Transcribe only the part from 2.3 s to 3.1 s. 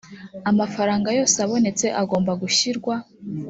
gushyirwa